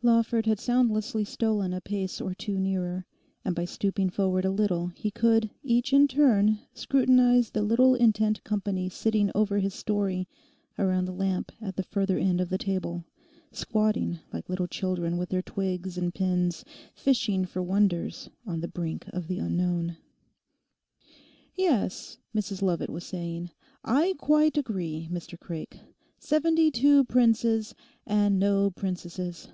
[0.00, 3.04] Lawford had soundlessly stolen a pace or two nearer,
[3.44, 8.42] and by stooping forward a little he could, each in turn, scrutinise the little intent
[8.44, 10.26] company sitting over his story
[10.78, 13.04] around the lamp at the further end of the table;
[13.52, 16.64] squatting like little children with their twigs and pins,
[16.94, 19.96] fishing for wonders on the brink of the unknown.
[21.56, 23.50] 'Yes,' Mrs Lovat was saying,
[23.84, 25.80] 'I quite agree, Mr Craik.
[26.18, 27.74] Seventy two princes,
[28.06, 29.48] and no princesses.